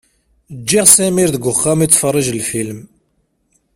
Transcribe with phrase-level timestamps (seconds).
[0.59, 2.79] Ǧǧiɣ Samir deg uxxam yettfeṛṛiǧ lfilm.